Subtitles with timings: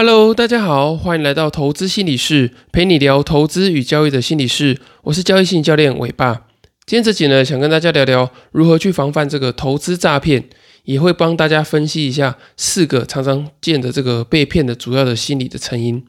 [0.00, 4.78] Hello，大家好，欢迎来到投资心理室，陪你聊投资与交易的心理室。
[5.02, 6.42] 我是交易性教练伟爸。
[6.86, 10.44] 今天这集呢，想跟大家聊聊如何去防范这个投资诈骗，
[10.84, 16.00] 也会帮大家分析一下四个常常见的这个被骗的主要的心理的成因。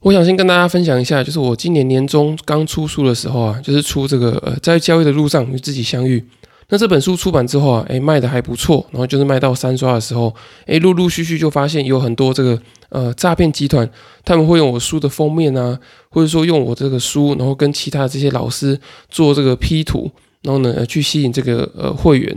[0.00, 6.24] 我想先跟大家分享一下，就是我今年年中刚出书的时候啊，就是出这个呃，在交易的路上与自己相遇。
[6.68, 10.34] 那这本书出版之后啊，诶，卖的还不错，然后就是卖到三刷的时候，
[10.66, 12.58] 诶，陆陆续续就发现有很多这个
[12.88, 13.88] 呃诈骗集团，
[14.24, 18.78] 他们会用我书的封面啊，或者说用我这个书，然后跟其他这些老师
[19.10, 20.10] 做这个 P 图，
[20.42, 22.36] 然后呢去吸引这个呃会员。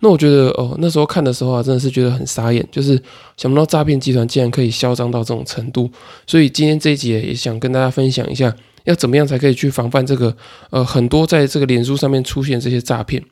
[0.00, 3.00] 那我觉得哦，那时候看的时候啊，真的是觉得很傻眼，就是
[3.36, 5.90] 想不到诈骗集团竟然可以嚣张到这种程度。
[6.26, 10.36] 所以今天这一集也想跟大家分享一下，要怎么样才可以去防范这个
[10.70, 13.22] 呃很多在这个脸书上面出现这些诈骗。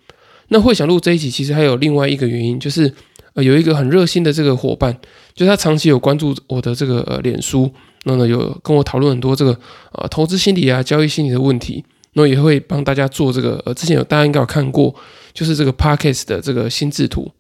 [0.48, 2.92] 那会想录这一集，其实还有另外一个原因，就是
[3.34, 4.96] 呃有一个很热心的这个伙伴，
[5.34, 7.70] 就他长期有关注我的这个呃脸书，
[8.04, 9.58] 那呢有跟我讨论很多这个
[9.92, 14.94] 呃投资心理啊、交易心理的问题，那也会帮大家做这个呃之前有大家应该有看过，
[15.32, 17.30] 就是这个 Parkes 的这个心智图。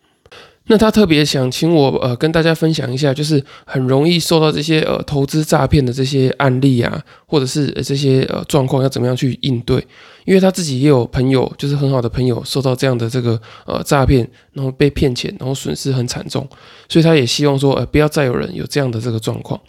[0.68, 9.78] 那他特别想请我呃跟大家分享一下，就是很容易受到这些呃投资诈骗的这些案例啊，或者是这些呃状况要怎么样去应对？
[10.24, 16.44] 因为他自己也有朋友，就是很好的朋友受到这样的这个呃诈骗，然后被骗钱，然后损失很惨重，
[16.88, 19.60] 所以他也希望说呃不要再有人有这样的这个状况。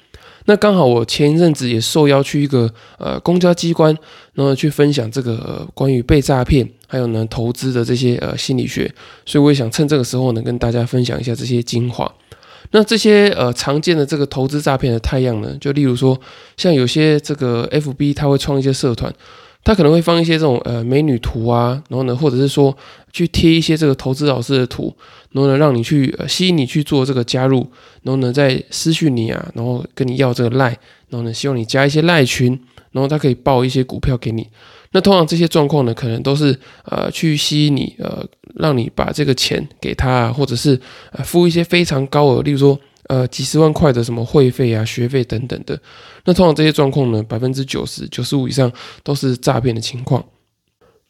[0.48, 3.96] 那刚好我前一阵子也受邀去一个呃公交机关，
[4.34, 8.92] 然后去分享这个关于被诈骗还有呢投资的这些呃心理学，
[9.26, 12.12] 所以我也想趁这个时候呢跟大家分享一下这些精华。
[12.72, 16.20] 那这些呃常见的这个投资诈骗的太阳呢，就例如说
[16.56, 19.14] 像有些这个 FB 他会创一些社团。
[19.64, 22.74] 他可能会放一些这种呃美女图啊，然后呢，或者是说
[23.12, 24.96] 去贴一些这个投资老师的图，
[25.38, 27.60] 然后呢，让你去呃吸引你去做这个加入，
[28.02, 30.70] 然后呢，再私讯你啊，然后跟你要这个赖，
[31.10, 32.60] 然后呢，希望你加一些赖群，
[32.92, 34.48] 然后他可以报一些股票给你。
[34.94, 38.26] 那通常这些状况呢，可能都是呃去吸引你，呃，
[38.56, 40.80] 让你把这个钱给他，或者是
[41.12, 42.80] 呃付一些非常高额，例如说。
[43.10, 45.80] 呃，几十万块的什么会费啊、学费等等的，
[46.26, 48.70] 那通常这些状况呢，百分之九十九十五以上
[49.02, 50.22] 都是诈骗的情况。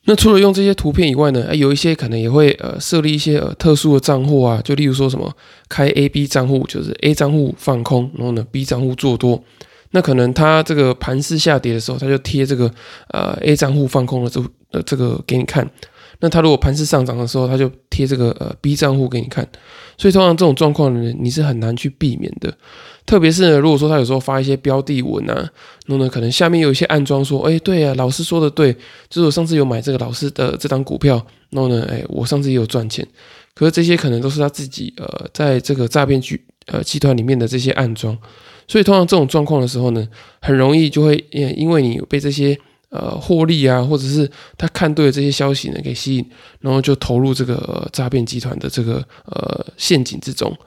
[0.10, 5.30] 那除了用这些图片以外呢，有一些可能也会呃设立一些呃特殊的账户啊，就例如说什么
[5.68, 9.44] 开 A、B 账户，就是 A 账户放空，然后呢 B 账户做多。
[9.92, 12.72] 那可能它这个盘势下跌的时候，他就贴这个
[13.10, 14.42] 呃 A 账户放空的这
[14.72, 15.70] 呃这个给你看。
[16.20, 19.48] 那他如果盘势上涨的时候，他就贴这个呃 B 账户给你看，
[19.98, 22.52] 所以通常这种状况呢，你是很难去避免的。
[23.08, 25.34] 特别是呢，如果说他有时候发一些标的文啊，
[25.88, 28.72] 然后呢，可能下面有一些暗装说，哎，对呀，老师说的对，
[29.10, 31.16] 就是我上次有买这个老师的这张股票，
[31.50, 33.08] 然后呢，哎，我上次也有赚钱。
[33.56, 38.16] 可是这些可能都是他自己呃，在这个诈骗局呃集团里面的这些暗装，
[38.68, 40.08] 所以通常这种状况的时候呢，
[40.42, 42.56] 很容易就会因为你被这些。
[42.90, 46.26] 呃，获利啊，或者是他看对了这些消息呢，给吸引，
[46.62, 50.58] 然后就投入这个诈骗集团的这个呃陷阱之中。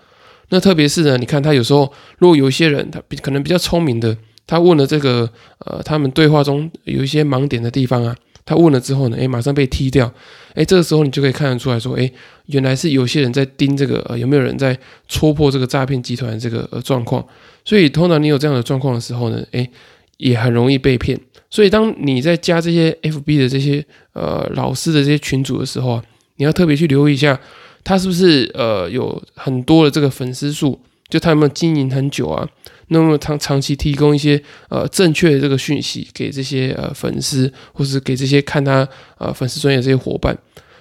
[0.50, 4.16] 那特别是呢，你看他有时候，如果有一些人，他比可能比较聪明的，
[4.47, 5.31] 他问了这个
[5.65, 10.12] 呃，他们对话中有一些盲点的地方啊，他问了之后呢，诶，马上被踢掉。
[10.55, 12.12] 诶，这个时候你就可以看得出来说，诶，
[12.47, 14.77] 原来是有些人在盯这个，呃，有没有人在
[15.09, 17.25] 戳破这个诈骗集团这个呃状况。
[17.65, 19.71] 所以通常你有这样的状况的时候呢，诶，
[20.16, 21.19] 也很容易被骗。
[21.49, 26.05] 所以，当你在加这些 FB 的这些呃老师的这些群组的时候啊，
[26.37, 27.39] 你要特别去留意一下，
[27.85, 32.49] 他是不是呃有很多的这个粉丝数，就他们经营很久啊，
[32.89, 38.89] 那么长长期提供一些呃正确的这个讯息给这些呃粉丝，或是给这些看他
[39.19, 40.37] 呃粉丝专业这些伙伴。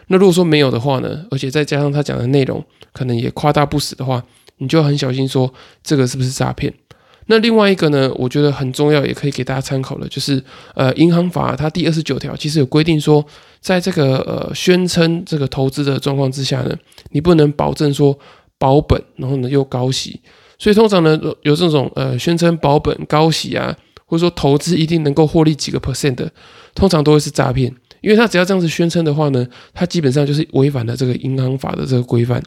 [0.07, 4.23] 那如果说没有的话呢，而且再加上他讲的内容可能也夸大不实的话，
[4.57, 6.73] 你就很小心说这个是不是诈骗。
[7.27, 10.43] 那另外一个呢，我觉得很重要，也可以给大家参考的，就是
[10.73, 13.23] 呃，银行法它第二十九条其实有规定说，
[13.61, 16.75] 在这个呃宣称这个投资的状况之下呢，
[17.11, 18.17] 你不能保证说
[18.57, 20.21] 保本，然后呢又高息，
[20.57, 23.75] 所以通常呢有这种呃宣称保本高息啊，
[24.05, 26.31] 或者说投资一定能够获利几个 percent 的，
[26.73, 32.41] 通常都会是诈骗，因为他只要这样子宣称的话呢，他基本上就是违反了这个银行法的这个规范，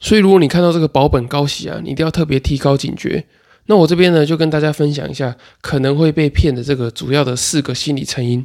[0.00, 3.24] 所以如果你看到这个保本高息啊，你一定要特别提高警觉。
[3.66, 8.44] 那我这边呢，就跟大家分享一下可能会被骗的这个主要的四个心理成因。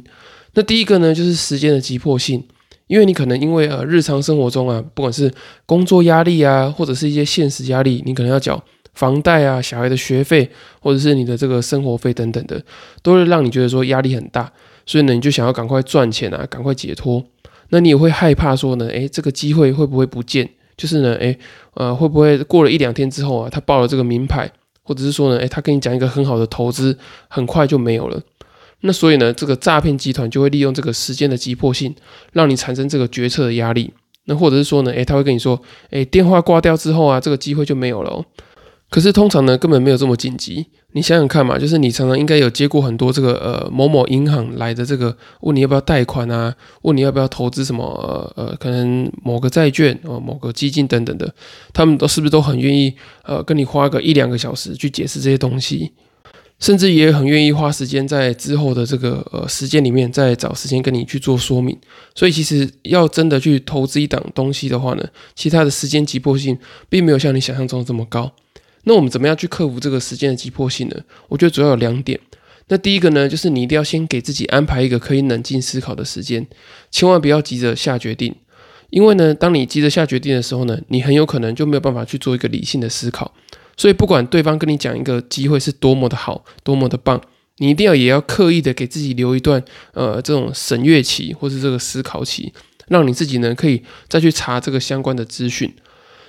[0.56, 2.42] 那第一个呢，就是时间的急迫性，
[2.86, 5.30] 因为你可能因为呃日常生活中啊，不管是
[5.66, 8.64] 工作压力啊，或者是一些现实压力，你可能要缴
[8.94, 10.50] 房贷啊、小孩的学费，
[10.80, 12.58] 或者是你的这个生活费等等的，
[13.02, 14.50] 都会让你觉得说压力很大，
[14.86, 17.22] 所以呢，你就想要赶快赚钱啊，赶快解脱。
[17.68, 20.48] 那你也会害怕说呢，诶，这个机会会不会不见？
[20.78, 21.38] 就是呢，诶，
[21.74, 24.50] 呃，会不会过了一两天之后啊，他报了这个名牌？
[24.82, 26.96] 或者是说呢，诶，他跟你讲一个很好的投资，
[27.28, 28.22] 很快就没有了。
[28.80, 31.94] 那所以呢，这个诈骗集团就会利用这个时间的急迫性，
[32.32, 33.92] 让你产生这个决策的压力。
[34.24, 38.10] 那或者是说呢，诶，他会跟你说，诶，电话挂掉之后啊，这个机会就没有了。
[38.10, 38.24] 哦
[38.88, 40.64] 可是通常呢，根本没有这么紧急。
[40.92, 51.34] 你想想看嘛，就是你常常应该有接过很多这个呃某某银行来的这个问你要不要贷款啊，问你要不要投资什么呃呃可能某个债券哦某个基金等等的，
[51.72, 52.94] 他们都是不是都很愿意
[53.24, 55.90] 呃跟你花个一两个小时去解释这些东西，
[56.58, 61.78] 甚至也很愿意花时间在之后的这个呃时间里面再找时间跟你去做说明。
[62.14, 66.58] 所以其实要真的去投资一档东西的话呢，其他的时间急迫性
[66.88, 68.32] 并没有像你想象中的这么高。
[68.84, 70.96] 那我们怎么样去克服这个时间的急迫性呢？
[71.28, 72.18] 我觉得主要有两点。
[72.68, 76.46] 那第一个呢，就是你一定要先给自己安排一个可以冷静思考的时间，
[76.90, 78.34] 千万不要急着下决定。
[78.90, 83.34] 因为呢，当你急着下决定的时候呢，你很有可能就没有办法去做一个理性的思考。
[83.76, 87.20] 所以，不管对方跟你讲一个机会是多么的好、多么的棒，
[87.58, 89.62] 你一定要也要刻意的给自己留一段
[89.92, 92.52] 呃这种审阅期或是这个思考期，
[92.88, 95.74] 让你自己呢可以再去查这个相关的资讯。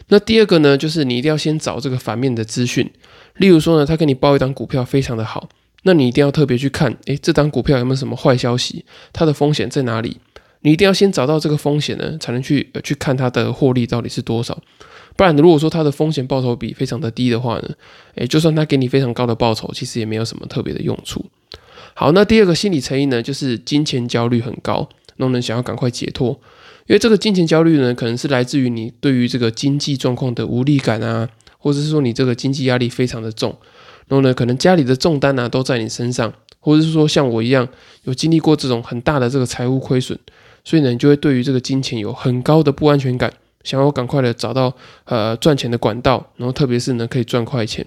[0.10, 2.90] 那第二个呢，就是你一定要先找这个反面的资讯，
[3.36, 5.50] 例如说呢，他跟你报一张股票非常的好，
[5.84, 10.18] 那你一定要特别去看，诶，这张股票有没有什么坏消息，它的风险在哪里？
[10.62, 14.58] 你一定要先找到这个风险呢，才能去去看它的获利到底是多少。
[15.18, 17.70] 不然，如果说它的风险报酬比非常的低的话呢，
[18.16, 21.26] 诶，就算它给你非常高的报酬，其实也没有什么特别的用处。
[21.96, 26.40] 好，那第二个心理成因呢，就是金钱焦虑很高，让人想要赶快解脱。
[26.86, 31.28] 因为这个金钱焦虑呢，可能是来自于你对于这个经济状况的无力感啊，
[31.58, 33.50] 或者是说你这个经济压力非常的重，
[34.08, 37.68] 然后呢，可能家里的重担啊都在你身上，或者是说像我一样
[38.04, 40.18] 有经历过这种很大的这个财务亏损，
[40.64, 43.34] 所以呢，你就会对于这个金钱有很高的不安全感，
[43.68, 44.74] 想要赶快的找到
[45.04, 47.86] 呃赚钱的管道，然后特别是呢可以赚快钱，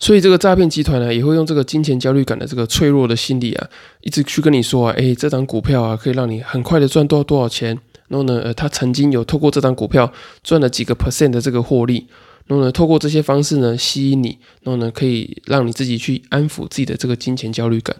[0.00, 3.68] 所以这个诈骗集团呢也会用这个金钱焦虑感的这个脆弱的心理啊，
[4.00, 7.78] 一直去跟你说啊，哎，这张股票啊可以让你很快的赚多多少钱。
[8.08, 10.10] 然后呢，呃，他曾经有透过这张股票
[10.42, 12.06] 赚了几个 percent 的这个获利，
[12.46, 17.94] 然后呢，透过这些方式呢吸引你，然后呢，可以让你自己去安抚自己的这个金钱焦虑感。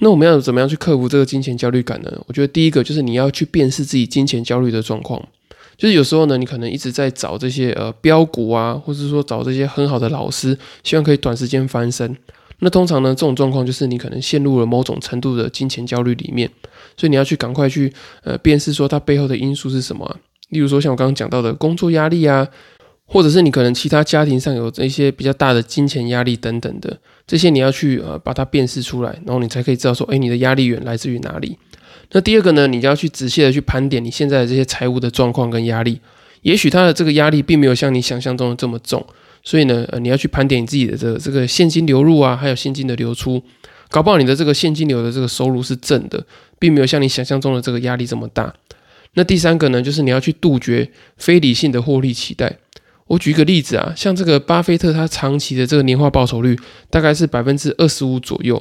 [0.00, 2.12] 那我们要怎么样去克服这个金钱焦虑感呢？
[2.26, 5.26] 我觉得第一个就是你要去辨识自己金钱焦虑的状况，
[5.76, 12.16] 就是有时候呢，你可能一直在找这些呃标股啊，或者说找这些很好的老师，希望可以短时间翻身。
[12.60, 16.50] 那通常呢，这种状况就是你可能陷入了某种程度的金钱焦虑里面，
[16.96, 17.92] 所以你要去赶快去
[18.24, 20.16] 呃辨识说它背后的因素是什么。
[20.48, 22.48] 例如说像我刚刚讲到的工作压力啊，
[23.04, 31.58] 或者是你可能其他家庭上有这些比较大的金钱压力等等的，这些你要去呃把它辨识出来，然后你才可以知道说，哎，你的压力源来自于哪里。
[32.12, 36.00] 那第二个呢，你就要去仔细的去盘点你现在的这些财务的状况跟压力，
[36.42, 39.04] 也许他的这个压力并没有像你想象中的这么重。
[39.42, 43.42] 所以呢，呃，你要去盘点你自己的这个这个现金流入啊，还有现金的流出，
[43.90, 46.24] 搞不好你的这个现金流的这个收入是正的，
[46.58, 48.52] 并没有像你想象中的这个压力这么大。
[49.14, 52.58] 那第三个呢，就是你要去杜绝非理性的获利期待。
[53.06, 56.58] 我举一个例子啊，像这个巴菲特他长期的这个年化报酬率
[56.90, 58.60] 大概是百分之二十五左右。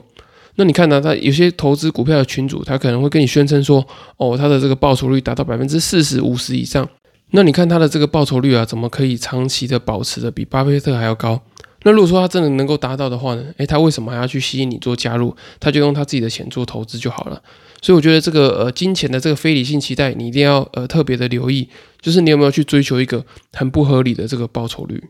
[0.55, 3.85] 那你看呢他有些投资股票的群主，他可能会跟你宣称说，
[4.17, 6.87] 哦，他的这个报酬率达到百分之四十五十以上。
[7.31, 11.41] 那你看他的这个报酬率啊，怎么可以长期的保持的比巴菲特还要高？
[11.83, 13.43] 那如果说他真的能够达到的话呢？
[13.57, 15.35] 诶，他为什么还要去吸引你做加入？
[15.59, 17.41] 他就用他自己的钱做投资就好了。
[17.81, 21.67] 所以我觉得这个呃金钱的这个非理性期待，你一定要呃特别的留意，
[22.01, 25.03] 就是你有没有去追求一个很不合理的这个报酬率？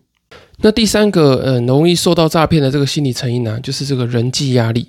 [0.57, 4.87] 那第三个呃容易受到诈骗的这个心理成因呢，就是这个人际压力。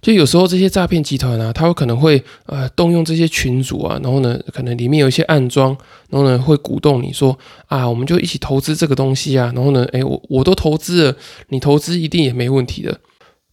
[0.00, 5.76] 就有时候这些诈骗集团啊，他有可能会呃动用这些群主啊，然后呢，可能里面有一些暗装，
[6.08, 7.36] 然后呢会鼓动你说
[7.66, 11.16] 啊，我们就一起投资这个东西啊，然后呢，诶，我我都投资了，
[11.48, 13.00] 你投资一定也没问题的。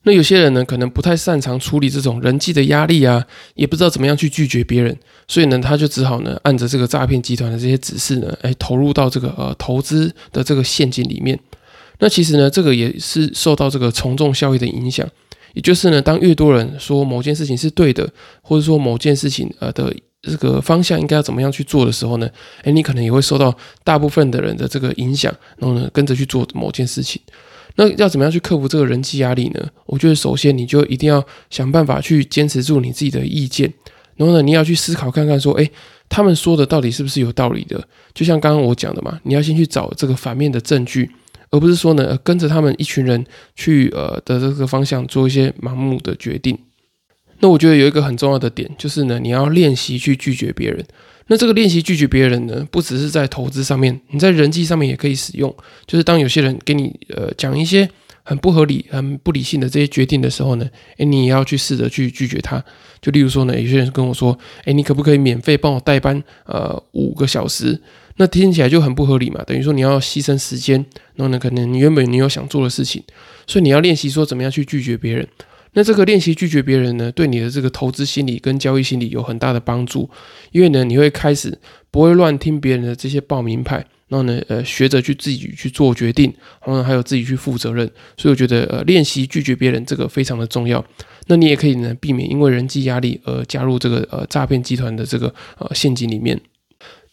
[0.03, 3.25] 那有些人呢，可能不太擅长处理这种人际的压力啊，
[3.55, 4.95] 也不知道怎么样去拒绝别人，
[5.27, 11.39] 所以呢，他就只好呢按着这个诈骗集团的这些指示呢，诶，投入到这个呃投资的这个陷阱里面。
[11.97, 15.09] 那其实呢，这个也是受到这个从众效应的影响。
[15.55, 18.07] 也就是呢，当越多人说某件事情是对的，
[18.43, 22.29] 或者说某件事情呃的这个方向应该要怎么样去做的时候呢，
[22.63, 27.21] 诶，你可能也会受到大部分的人的这个影响，然后呢跟着去做某件事情。
[27.77, 29.69] 那要怎么样去克服这个人际压力呢？
[29.85, 33.73] 我觉得首先你就一定要想办法去坚持住你自己的意见，
[34.15, 35.71] 然后呢你要去思考看看说，诶，
[36.09, 37.81] 他们说的到底是不是有道理的？
[38.13, 41.09] 就像刚刚我讲的嘛，你要先去找这个反面的证据。
[41.51, 43.25] 而不是说呢，跟着他们一群人
[43.55, 46.57] 去呃的这个方向做一些盲目的决定。
[47.39, 50.85] 那我觉得有一个很重要的点，就是呢，你要练习去拒绝别人。
[51.27, 55.53] 那这个练习拒绝别人呢，不只是在投资上面，你在人际上面也可以使用。
[55.85, 57.89] 就是当有些人给你呃讲一些
[58.25, 60.67] 很不合理、很不理性的这些决定的时候呢，
[60.97, 62.61] 诶，你也要去试着去拒绝他。
[62.99, 67.79] 就例如说呢，有些人跟我说，诶，你可不可以免费帮我代班呃五个小时？
[68.17, 70.83] 那听起来就很不合理嘛，等于说你要牺牲时间，
[71.15, 73.03] 然后呢，可能你原本你有想做的事情，
[73.45, 75.27] 所以你要练习说怎么样去拒绝别人。
[75.73, 80.09] 那这个练习拒绝别人呢，对你的这个投资心理跟交易心理有很大的帮助，
[80.51, 81.59] 因为呢，你会开始
[81.91, 86.33] 不会乱听别人的这些报名牌，然后呢，呃，学着去自己去做决定，
[86.65, 87.89] 然后还有自己去负责任。
[88.17, 90.83] 所以我觉得，呃，练习拒绝别人这个非常的重要。
[91.27, 96.39] 那你也可以呢，避免因为人际压力而加入这个呃诈骗集团的这个呃陷阱里面。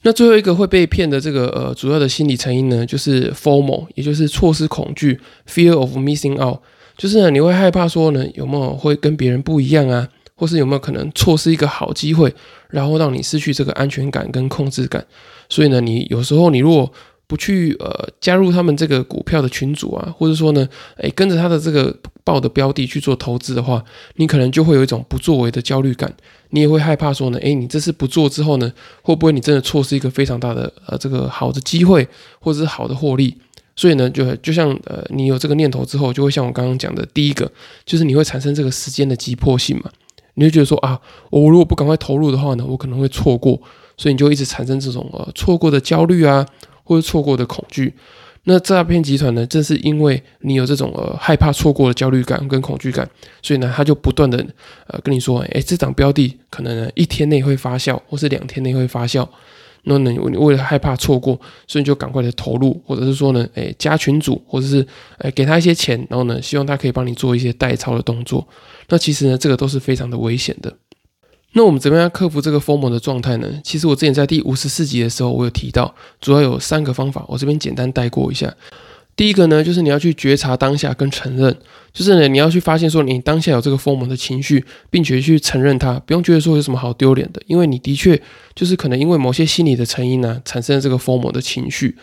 [0.03, 5.19] 那最后一个会被骗的这个呃主要的心理成因呢，就是 FOMO，也就是错失恐惧
[5.49, 6.59] （Fear of Missing Out）。
[6.99, 12.35] 就是呢，你会害怕说呢，有没有会跟别人不一样啊，或是有没有可能错失一个好机会，
[12.69, 15.07] 然后让你失去这个安全感跟控制感。
[15.53, 16.91] 所以呢，你有时候你如果
[17.27, 20.67] 不去呃加入他们这个股票的群组啊，或者说呢，
[20.97, 21.95] 诶跟着他的这个
[22.25, 23.85] 报的标的去做投资的话，
[24.17, 26.11] 你可能就会有一种不作为的焦虑感。
[26.55, 32.09] 你也会害怕说呢，诶，你这次不做之后呢，会不会你真的错失一个非常大的呃这个好的机会，
[32.41, 33.37] 或者是好的获利？
[33.77, 37.51] 所以呢，就就像呃，你有这个念头之后，就会像我刚刚讲的，第一个
[37.85, 39.91] 就是你会产生这个时间的急迫性嘛，
[40.35, 40.99] 你会觉得说啊，
[41.31, 43.61] 我如果不赶快投入的话呢，我可能会错过，
[44.03, 46.45] 所以你就一直产生这种呃错过的焦虑啊，
[46.83, 47.95] 或者错过的恐惧。
[48.43, 53.09] 那诈骗集团呢，正是因为你有这种呃害怕错过的焦虑感跟恐惧感，
[53.41, 54.45] 所以呢，他就不断的
[54.89, 59.25] 呃跟你说，哎，这档标的可能呢一天内会发酵，或是两天内会发酵。
[59.85, 64.85] 那呢，你为了害怕错过，所以你就赶快的投入，或者是说呢，诶，加群组，或者是
[65.19, 68.47] 诶，给他一些钱，然后呢，希望他可以帮你做一些代操的动作。
[68.89, 70.73] 那其实呢，这个都是非常的危险的。
[71.53, 73.61] 那我们怎么样克服这个疯魔的状态呢？
[73.63, 78.55] 其实我之前在第五十四集的时候，我有提到，主要有三个方法，我这边简单带过一下。
[79.15, 81.55] 第一个呢，就是你要去觉察当下跟承认，
[81.93, 88.21] 就是呢，你要去发现说你当下有这个疯魔的情绪，并且去承认它，不用觉得说有什么好丢脸的，因为你的确
[88.55, 91.99] 就是可能因为某些心理的成因呢，产生了这个疯魔的情绪。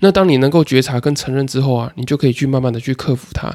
[0.00, 3.54] 那当你能够觉察跟承认之后啊，你就可以去慢慢的去克服它。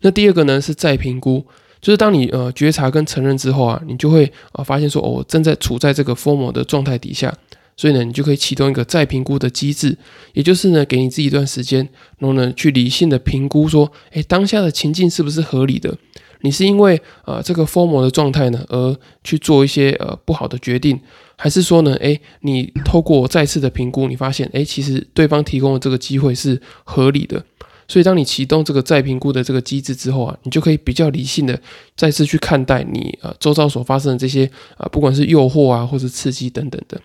[0.00, 1.46] 那第二个呢，是再评估，
[1.80, 7.32] 就是当你呃觉察跟承认之后啊，你就会呃发现说，哦，正在处在这个疯魔的状态底下。
[7.76, 9.96] 所以呢，你就可以启动一个再评估的机制，
[10.32, 15.96] 也就是呢，给你自己一段时间，然后呢，去理性的评估说，哎，当下的情境是不是合理的？
[16.40, 21.00] 你是因为呃这个疯魔的状态呢，而去做一些呃不好的决定，
[21.36, 27.44] 还是说呢，哎，你透过再次的评估，你发现，哎，其实对方提供的这个机会是合理的。
[27.88, 31.58] 所以，当你启动这个再评估的这个机制之后啊，你就可以比较理性的
[31.96, 37.00] 再次去看待你呃周遭所发生的这些啊，不管是诱惑啊，或者刺激等等的。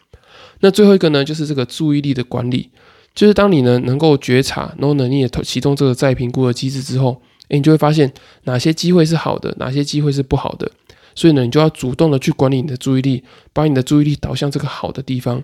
[0.59, 2.69] 那最后一个呢，就是这个注意力的管理，
[3.15, 8.11] 就是当你呢能够觉察，然后呢你也启动这个再评估的机制之后，诶，你就会发现
[8.43, 10.69] 哪些机会是好的，哪些机会是不好的，
[11.15, 13.23] 所以呢，你就要主动的去管理你的注意力，
[13.53, 15.41] 把你的注意力导向这个好的地方。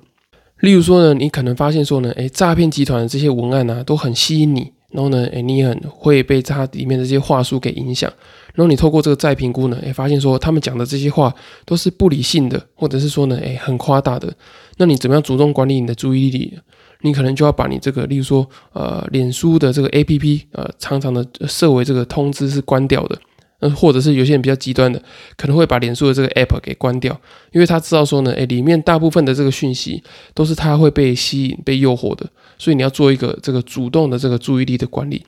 [0.59, 8.11] 例如说呢，你可能发现说呢，诶，诈骗集团的这些文案呢都很吸引你，然后呢，诶，你很会被它里面的这些话术给影响。
[8.55, 11.33] 然后你透过这个再评估呢，诶，发现说他们讲的这些话
[11.65, 14.33] 都是不理性的，或者是说呢，诶，很夸大的。
[14.77, 16.57] 那你怎么样主动管理你的注意力？
[17.01, 23.17] 你可能就要把你这个，例如说，呃，脸书的这个 A P P，呃，常常的设为这个通知是关掉的。
[23.61, 25.01] 嗯，或者是有些人比较极端的，
[25.35, 27.19] 可能会把脸书的这个 App 给关掉，
[27.51, 30.01] 因为他知道说呢，诶，里面大部分的这个讯息
[30.33, 32.25] 都是他会被吸引、被诱惑的。
[32.59, 35.25] 所以你要做一个这个主动的这个注意力的管理。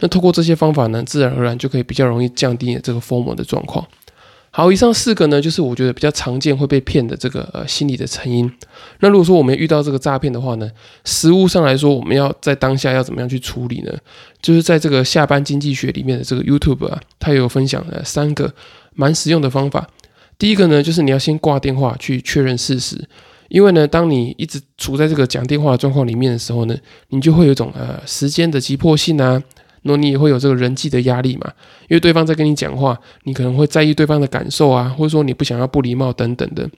[0.00, 3.86] 那通过这些方法呢，自然而然就可以比较容易降低这个疯魔的状况。
[4.52, 8.50] 好，以上四个呢，就是我觉得比较常见会被骗的这个呃心理的成因。
[8.98, 10.68] 那如果说我们遇到这个诈骗的话呢，
[11.04, 13.92] 实物上来说，我们要在当下要怎么样去处理呢？
[14.42, 18.52] 就是在这个下班经济学里面的这个 YouTube 啊，它有分享了三个
[18.94, 19.86] 蛮实用的方法。
[20.36, 23.06] 第一个呢，就是你要先挂电话去确认事实，
[23.50, 26.74] 因为呢，当你一直处在这个讲电话的状况里面的时候呢，
[27.10, 29.42] 你就会有一种呃时间的急迫性啊。
[29.82, 31.50] 那你也会有这个人际的压力嘛？
[31.88, 36.68] 因为对方在跟你讲话，你可能会在意对方的感受啊，或者说你不想要不礼貌等等的，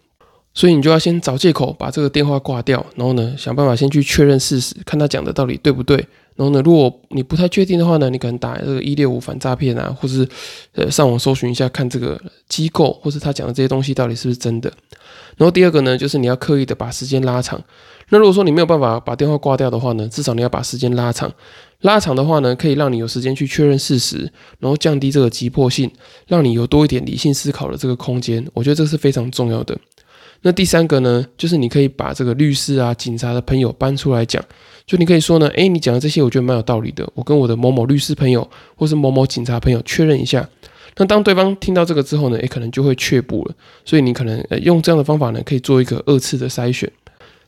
[0.55, 6.07] 所以你就要先找借口把这个电话挂掉，然后呢，想办法先去确认事实，看他讲的到底对不对。
[6.35, 10.27] 然后呢，如果你不太确定的话呢，你可能打这个一六五反诈骗啊，或是
[10.75, 14.73] 呃上网搜寻一下看这个机构或是他讲的这些东西到底是不是真的。
[15.37, 17.63] 然后第二个呢，就是你要刻意的把时间拉长。
[18.09, 21.33] 那如果说你没有办法把电话挂掉的话呢，至少你要把时间拉长。
[21.81, 25.91] 拉长的话呢，可以让你有时间去确认事实，然后降低这个急迫性，
[26.27, 28.47] 让你有多一点理性思考的这个空间。
[28.53, 29.77] 我觉得这是非常重要的。
[30.43, 34.45] 那第三个呢，就是你可以把这个律师啊、警察的朋友搬出来讲，
[34.87, 40.49] 就你可以说呢，诶，你讲的这些我觉得蛮有道理的，我跟我的某某律师朋友或是某某警察朋友确认一下。
[40.97, 43.55] 那当对方听到这个之后呢，也，可能就会却步了。
[43.85, 46.91] 所以你可能呃用这样的方法呢，可以做一个二次的筛选。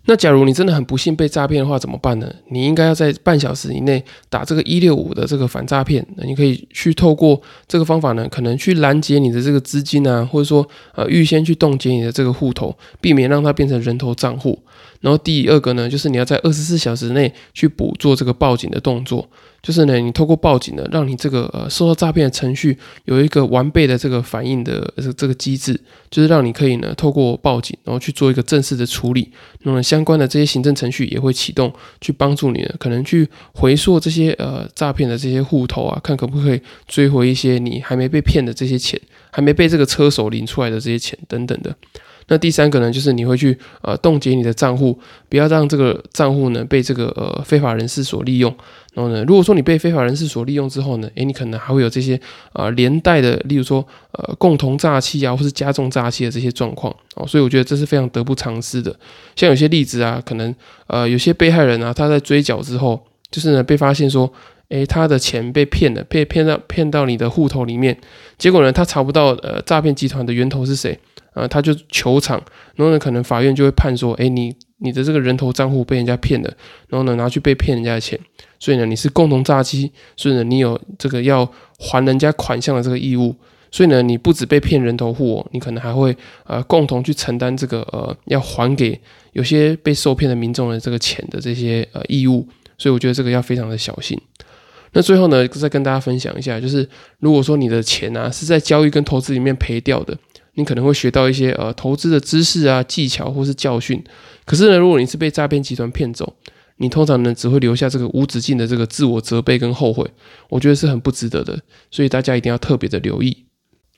[0.06, 2.30] 那假如你真的很不幸被诈骗的话，怎么办呢？
[2.48, 6.06] 你应该要在半小时以内打这个一六五的这个反诈骗。
[6.16, 14.58] 那你可以去透过这个方法呢，可能去拦截你的这个资金啊，或者说呃预先去冻结你的这个户头，避免让它变成人头账户。
[15.00, 19.28] 然后第二个呢，就是你要在二十四小时内去捕捉这个报警的动作。
[19.64, 25.72] 就是呢，你透过报警呢，让你这个呃受到诈骗的程序有一个完备的这个反应的这这个机制，
[26.10, 29.32] 就是让你可以呢透过报警，然后去做一个正式的处理。
[29.62, 41.74] 那么相关的这些行政程序也会启动，去帮助你呢，可能去回溯这些呃诈骗的这些户头啊，看可不可以追回一些你还没被骗的这些钱，还没被这个车手领出来的这些钱等等的。
[42.28, 48.54] 那第三个呢，就是你会去呃冻结你的账户，不要让这个账户呢被这个呃非法人士所利用。
[48.94, 52.18] 然后呢，如果说你被非法人士所利用之后呢，诶，你可能还会有这些
[52.52, 57.26] 啊连带的，例如说呃共同诈欺啊，或是加重诈欺的这些状况哦。
[57.26, 58.94] 所以我觉得这是非常得不偿失的。
[59.34, 60.54] 像有些例子啊，可能
[60.86, 64.32] 呃有些被害人啊，他在追缴之后，就是呢被发现说，
[64.74, 67.96] 诶，他的钱被骗了，被骗到骗到你的户头里面，
[68.38, 70.98] 结果呢他查不到呃诈骗集团的源头是谁。
[71.34, 72.40] 呃，他就求偿，
[72.76, 78.16] 然后呢，可能法院就会判说，哎，你你的这个人头账户被人家骗了，然后呢，拿去被骗人家的钱，
[78.60, 81.44] 所以呢，你是共同诈欺，所以呢，你有这个要
[81.76, 83.34] 还人家款项的这个义务，
[83.72, 89.00] 所以呢，你不止被骗人头户哦，你可能还会呃共同去承担这个呃要还给
[89.32, 92.46] 有些被受骗的民众的这个钱的这些呃义务，
[92.78, 94.16] 所以我觉得这个要非常的小心。
[94.94, 100.16] 那最后呢，再跟大家分享一下，就是如果说你的钱啊是在交易跟投资里面赔掉的。
[100.56, 104.00] 你可能会学到一些呃投资的知识啊、技巧或是教训，
[104.44, 106.32] 可是呢，如果你是被诈骗集团骗走，
[106.76, 110.08] 你通常呢只会留下这个无止境的这个自我责备跟后悔，
[110.48, 111.58] 我觉得是很不值得的，
[111.90, 113.36] 所以大家一定要特别的留意。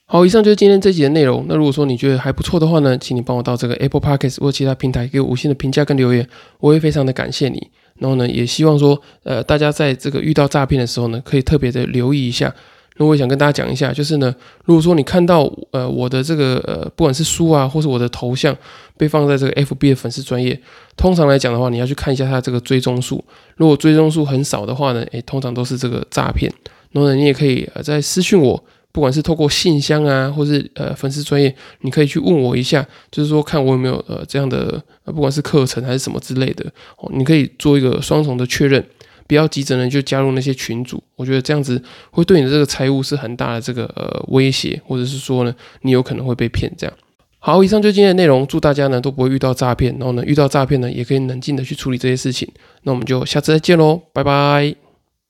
[0.07, 1.45] 好，以上就是今天这集的内容。
[1.47, 6.27] 那如果说你觉得还不错的话呢，请你帮我到这个 Apple Podcast 或其他平台给我五星的评价跟留言，
[6.61, 7.69] 我会非常的感谢你。
[7.99, 12.55] 然后呢，也希望说呃大家在这个遇到诈骗的时候呢，可以特别的留意一下。
[12.99, 18.57] 那我也想跟大家讲一下，就是呢，如果说你看到呃我的这个呃不管是书啊，或是我的头像
[18.97, 20.59] 被放在这个 FB 的粉丝专业，
[20.97, 23.23] 通常来讲的话，你要去看一下它这个追踪数。
[23.57, 26.51] 如果追踪数很少的话呢，诶，通常都是这个诈骗。
[26.93, 28.65] 然后呢，你也可以呃在私讯我，
[28.97, 36.65] 不管是透过信箱啊，或是呃粉丝专业，你可以去问我一下，就是说看我有没有呃这样的不管是课程还是什么之类的，
[36.97, 38.83] 哦，你可以做一个双重的确认。
[39.27, 46.73] 不要急着呢就加入那些群组，我觉得这样子会对你的这个财务是很大的这个呃威胁，或者是说呢你有可能会被骗。
[46.79, 46.97] 这样
[47.39, 52.51] 好，以上就今天的内容，祝大家呢都不会遇到诈骗，然后呢遇到诈骗呢也可以冷静的去处理这些事情。
[52.85, 54.86] 那我们就下次再见喽，拜拜。